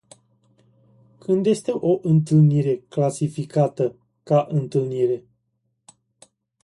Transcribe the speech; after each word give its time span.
Când 1.19 1.45
este 1.45 1.71
o 1.71 1.99
întâlnire 2.01 2.75
clasificată 2.77 3.95
ca 4.23 4.47
întâlnire? 4.49 5.23